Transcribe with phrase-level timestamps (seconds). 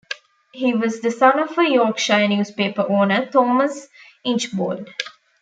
[0.51, 3.87] He was the son of a Yorkshire newspaper owner, Thomas
[4.25, 4.89] Inchbold.